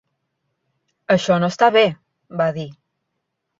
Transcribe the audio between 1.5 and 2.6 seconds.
està bé" va